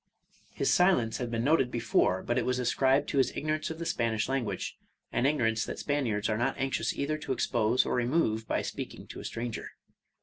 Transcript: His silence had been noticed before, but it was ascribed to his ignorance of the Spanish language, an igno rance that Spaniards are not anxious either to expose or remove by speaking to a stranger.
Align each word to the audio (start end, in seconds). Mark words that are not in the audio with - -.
His 0.49 0.73
silence 0.73 1.19
had 1.19 1.29
been 1.29 1.43
noticed 1.43 1.69
before, 1.69 2.23
but 2.23 2.39
it 2.39 2.43
was 2.43 2.57
ascribed 2.57 3.07
to 3.09 3.19
his 3.19 3.31
ignorance 3.37 3.69
of 3.69 3.77
the 3.77 3.85
Spanish 3.85 4.27
language, 4.27 4.79
an 5.11 5.25
igno 5.25 5.41
rance 5.43 5.63
that 5.65 5.77
Spaniards 5.77 6.27
are 6.27 6.39
not 6.39 6.57
anxious 6.57 6.91
either 6.95 7.19
to 7.19 7.31
expose 7.33 7.85
or 7.85 7.93
remove 7.93 8.47
by 8.47 8.63
speaking 8.63 9.05
to 9.09 9.19
a 9.19 9.23
stranger. 9.23 9.69